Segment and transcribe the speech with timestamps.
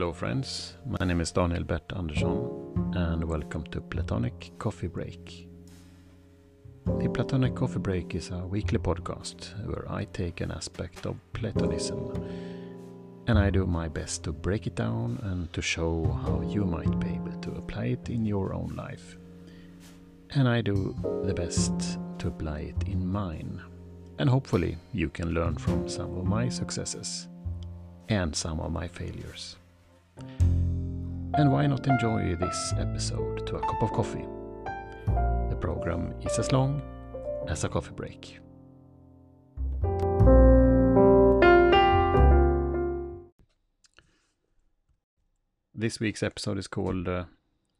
[0.00, 0.78] Hello, friends.
[0.86, 2.48] My name is Daniel Bert Andersson,
[2.94, 5.46] and welcome to Platonic Coffee Break.
[6.86, 12.14] The Platonic Coffee Break is a weekly podcast where I take an aspect of Platonism
[13.26, 16.98] and I do my best to break it down and to show how you might
[16.98, 19.18] be able to apply it in your own life.
[20.30, 23.60] And I do the best to apply it in mine.
[24.18, 27.28] And hopefully, you can learn from some of my successes
[28.08, 29.56] and some of my failures.
[31.34, 34.26] And why not enjoy this episode to a cup of coffee?
[35.48, 36.82] The program is as long
[37.48, 38.38] as a coffee break.
[45.74, 47.24] This week's episode is called uh,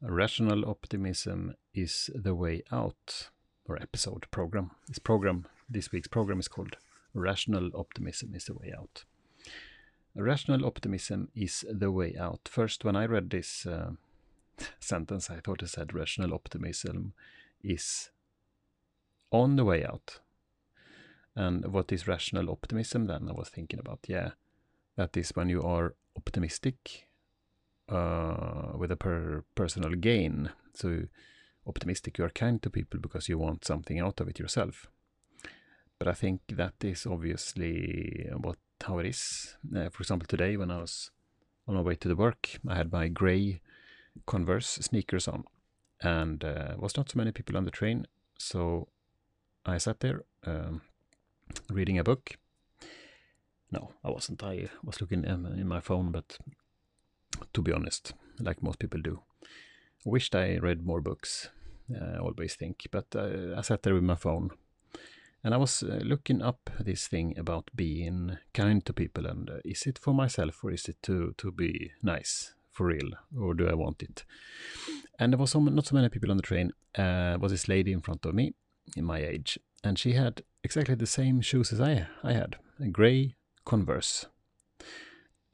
[0.00, 3.28] Rational Optimism is the Way Out,
[3.66, 4.70] or episode program.
[4.88, 6.76] This program, this week's program is called
[7.12, 9.04] Rational Optimism is the Way Out.
[10.14, 12.48] Rational optimism is the way out.
[12.50, 13.92] First, when I read this uh,
[14.80, 17.12] sentence, I thought it said rational optimism
[17.62, 18.10] is
[19.30, 20.20] on the way out.
[21.36, 23.28] And what is rational optimism then?
[23.28, 24.30] I was thinking about, yeah,
[24.96, 27.08] that is when you are optimistic
[27.88, 30.50] uh, with a per personal gain.
[30.74, 31.04] So,
[31.66, 34.88] optimistic, you are kind to people because you want something out of it yourself.
[35.98, 39.56] But I think that is obviously what how it is.
[39.74, 41.10] Uh, for example, today when I was
[41.66, 43.60] on my way to the work, I had my grey
[44.26, 45.44] Converse sneakers on,
[46.02, 48.06] and uh, was not so many people on the train.
[48.38, 48.88] So
[49.64, 50.82] I sat there um,
[51.70, 52.36] reading a book.
[53.70, 54.42] No, I wasn't.
[54.42, 56.38] I was looking in my phone, but
[57.52, 61.50] to be honest, like most people do, I wished I read more books.
[61.94, 64.50] I always think, but uh, I sat there with my phone
[65.42, 69.58] and I was uh, looking up this thing about being kind to people, and uh,
[69.64, 73.68] is it for myself or is it to to be nice for real, or do
[73.68, 74.24] I want it?
[75.18, 76.72] And there was so, not so many people on the train.
[76.96, 78.54] Uh, was this lady in front of me,
[78.96, 82.88] in my age, and she had exactly the same shoes as I I had, a
[82.88, 84.26] grey Converse.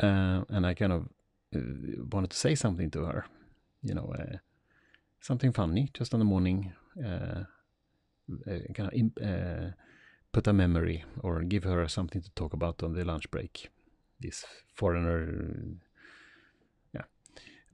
[0.00, 1.08] Uh, and I kind of
[1.54, 3.26] uh, wanted to say something to her,
[3.82, 4.38] you know, uh,
[5.20, 6.72] something funny, just on the morning
[8.74, 9.70] kind of uh,
[10.32, 13.70] put a memory or give her something to talk about on the lunch break.
[14.20, 14.44] This
[14.74, 15.78] foreigner,
[16.94, 17.04] yeah.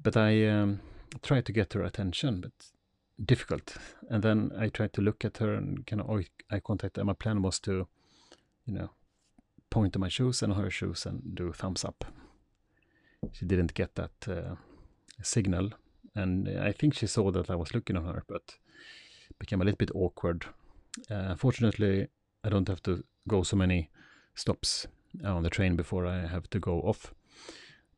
[0.03, 0.81] But I um,
[1.23, 2.53] tried to get her attention, but
[3.25, 3.77] difficult.
[4.09, 6.99] And then I tried to look at her and kind of eye contact.
[6.99, 7.87] And my plan was to,
[8.67, 8.91] you know,
[9.71, 12.05] point to my shoes and her shoes and do thumbs up.
[13.33, 14.57] She didn't get that uh,
[15.23, 15.71] signal,
[16.15, 18.59] and I think she saw that I was looking at her, but
[19.38, 20.47] became a little bit awkward.
[21.10, 22.09] Uh, fortunately,
[22.44, 23.91] I don't have to go so many
[24.34, 24.87] stops
[25.25, 27.15] on the train before I have to go off.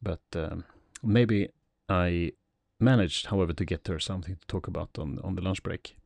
[0.02, 0.64] But um,
[1.02, 1.48] maybe
[1.88, 2.32] I
[2.78, 5.96] managed, however, to get her something to talk about on on the lunch break.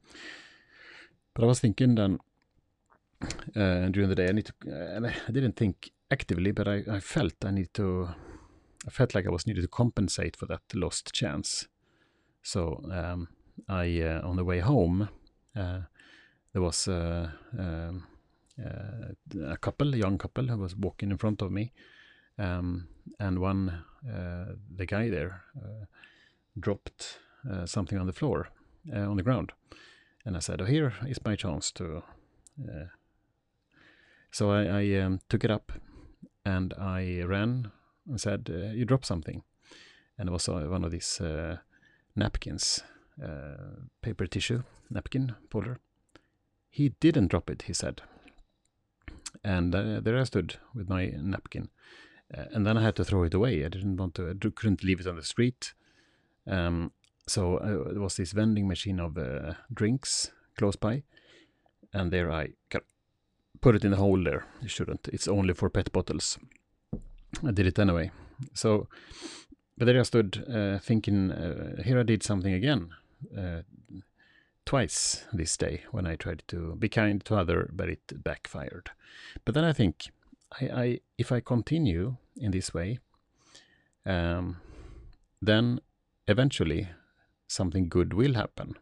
[1.34, 2.18] But I was thinking then
[3.56, 7.00] uh, during the day, I need to, uh, I didn't think actively, but I, I
[7.00, 8.08] felt I need to,
[8.86, 11.68] I felt like I was needed to compensate for that lost chance.
[12.42, 13.28] So um,
[13.68, 15.08] I, uh, on the way home,
[16.52, 18.06] there was uh, um,
[18.64, 21.72] uh, a couple, a young couple, who was walking in front of me,
[22.38, 22.88] um,
[23.20, 25.84] and one, uh, the guy there, uh,
[26.58, 27.19] dropped
[27.64, 28.48] something on the floor,
[28.92, 29.52] on the ground,
[30.24, 32.02] and I said, "Oh, here is my chance to."
[34.32, 35.72] so I, I um, took it up,
[36.44, 37.70] and I ran
[38.08, 39.42] and said, "You dropped something,"
[40.19, 41.20] and it was one of these
[42.16, 42.82] napkins
[43.22, 45.78] uh, paper tissue napkin folder.
[46.70, 48.02] He didn't drop it, he said.
[49.44, 51.68] And uh, there I stood with my napkin.
[52.36, 53.64] Uh, and then I had to throw it away.
[53.64, 55.74] I didn't want to, I couldn't leave it on the street.
[56.46, 56.92] Um,
[57.26, 61.02] so uh, there was this vending machine of uh, drinks close by.
[61.92, 62.50] And there I
[63.60, 64.46] put it in the hole there.
[64.60, 65.08] You shouldn't.
[65.08, 66.38] It's only for pet bottles.
[67.46, 68.10] I did it anyway.
[68.54, 68.88] So,
[69.76, 71.32] but there I stood uh, thinking,
[71.84, 72.90] here I did something again
[73.37, 73.62] uh,
[74.65, 78.91] twice this day when I tried to be kind to other, but it backfired.
[79.44, 80.11] But then I think,
[80.61, 82.99] I, I if I continue in this way,
[84.05, 84.56] um,
[85.41, 85.81] then
[86.26, 86.88] eventually
[87.47, 88.75] something good will happen.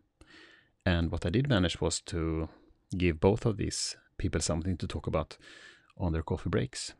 [0.84, 2.48] And what I did manage was to
[2.96, 5.36] give both of these people something to talk about
[5.98, 6.94] on their coffee breaks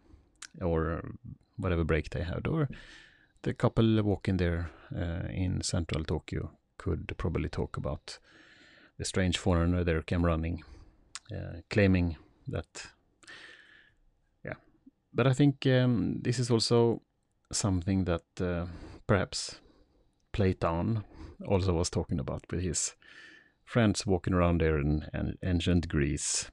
[0.61, 1.03] or
[1.56, 2.69] whatever break they had, or
[3.43, 8.19] the couple walking there uh, in central Tokyo could probably talk about
[8.99, 10.62] the strange foreigner there came running,
[11.31, 12.17] uh, claiming
[12.49, 12.87] that.
[14.44, 14.55] Yeah,
[15.12, 17.02] but I think um, this is also
[17.52, 18.67] something that uh,
[19.06, 19.61] perhaps
[20.32, 21.05] Platon
[21.46, 22.94] also was talking about with his
[23.64, 26.50] friends walking around there in, in ancient Greece,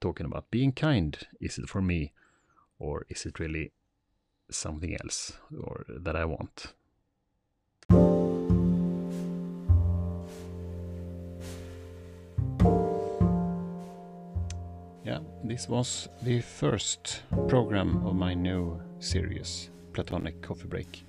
[0.00, 1.16] talking about being kind.
[1.40, 2.12] Is it for me,
[2.78, 3.72] or is it really
[4.50, 6.74] something else, or that I want?
[15.48, 21.04] This was the first program of my new series, Platonic Coffee Break.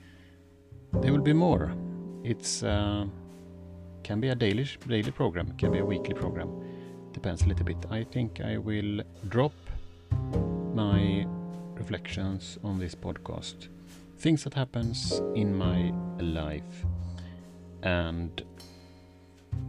[0.93, 1.73] There will be more.
[2.23, 3.05] It's uh,
[4.03, 6.49] can be a daily daily program, can be a weekly program.
[7.13, 7.77] Depends a little bit.
[7.89, 9.53] I think I will drop
[10.73, 11.25] my
[11.73, 13.69] reflections on this podcast,
[14.19, 16.85] things that happens in my life,
[17.81, 18.43] and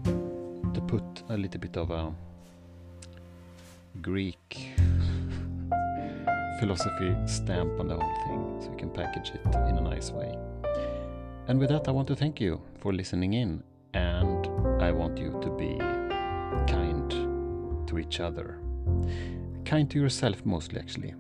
[0.05, 2.13] to put a little bit of a
[4.03, 4.71] Greek
[6.59, 10.37] philosophy stamp on the whole thing so you can package it in a nice way.
[11.47, 13.63] And with that, I want to thank you for listening in,
[13.95, 14.47] and
[14.83, 15.79] I want you to be
[16.71, 17.11] kind
[17.89, 18.59] to each other.
[19.65, 21.15] Kind to yourself, mostly, actually.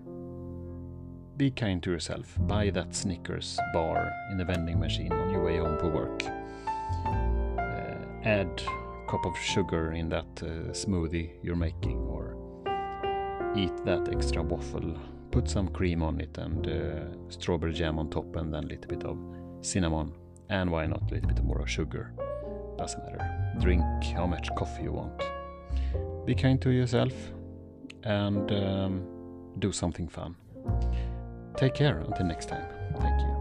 [1.36, 2.36] Be kind to yourself.
[2.40, 6.22] Buy that Snickers bar in the vending machine on your way home from work.
[7.06, 7.94] Uh,
[8.24, 12.36] add a cup of sugar in that uh, smoothie you're making, or
[13.64, 14.96] eat that extra waffle.
[15.30, 18.88] Put some cream on it and uh, strawberry jam on top, and then a little
[18.88, 19.18] bit of
[19.60, 20.12] cinnamon.
[20.48, 22.12] And why not a little bit more of sugar?
[22.78, 23.54] Doesn't matter.
[23.60, 23.82] Drink
[24.14, 25.12] how much coffee you want.
[26.24, 27.12] Be kind to yourself
[28.04, 29.06] and um,
[29.58, 30.36] do something fun.
[31.56, 32.66] Take care until next time.
[32.98, 33.37] Thank you.